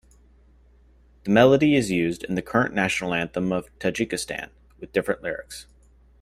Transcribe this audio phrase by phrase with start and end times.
[1.25, 5.67] The melody is used in the current national anthem of Tajikistan, with different lyrics.